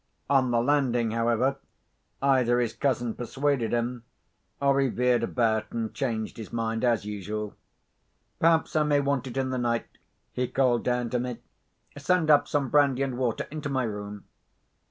[0.31, 1.57] On the landing, however,
[2.23, 4.03] either his cousin persuaded him,
[4.59, 7.53] or he veered about and changed his mind as usual.
[8.39, 9.85] "Perhaps I may want it in the night,"
[10.33, 11.37] he called down to me.
[11.99, 14.23] "Send up some brandy and water into my room."